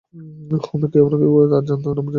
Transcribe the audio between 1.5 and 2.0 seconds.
নাম জানত।